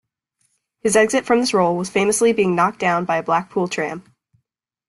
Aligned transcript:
His 0.79 0.95
exit 0.95 1.27
from 1.27 1.41
this 1.41 1.53
role 1.53 1.77
was 1.77 1.91
famously 1.91 2.33
being 2.33 2.55
knocked 2.55 2.79
down 2.79 3.05
by 3.05 3.17
a 3.17 3.21
Blackpool 3.23 3.67
tram. 3.67 4.03